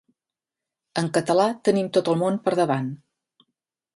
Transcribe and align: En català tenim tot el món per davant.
En 1.01 1.09
català 1.17 1.43
tenim 1.69 1.91
tot 1.97 2.11
el 2.13 2.19
món 2.21 2.39
per 2.47 2.57
davant. 2.61 2.89